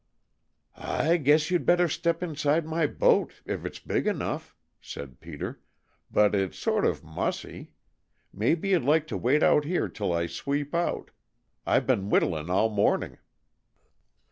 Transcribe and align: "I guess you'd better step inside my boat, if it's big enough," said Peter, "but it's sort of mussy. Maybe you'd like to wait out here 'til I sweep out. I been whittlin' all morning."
"I 0.75 1.17
guess 1.17 1.51
you'd 1.51 1.63
better 1.63 1.87
step 1.87 2.23
inside 2.23 2.65
my 2.65 2.87
boat, 2.87 3.39
if 3.45 3.63
it's 3.65 3.77
big 3.77 4.07
enough," 4.07 4.55
said 4.81 5.19
Peter, 5.19 5.61
"but 6.09 6.33
it's 6.33 6.57
sort 6.57 6.87
of 6.87 7.03
mussy. 7.03 7.69
Maybe 8.33 8.69
you'd 8.69 8.81
like 8.81 9.05
to 9.09 9.15
wait 9.17 9.43
out 9.43 9.63
here 9.63 9.87
'til 9.87 10.11
I 10.11 10.25
sweep 10.25 10.73
out. 10.73 11.11
I 11.67 11.79
been 11.81 12.09
whittlin' 12.09 12.49
all 12.49 12.69
morning." 12.71 13.19